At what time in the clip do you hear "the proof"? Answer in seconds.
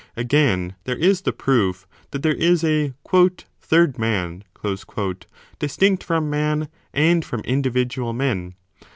1.21-1.85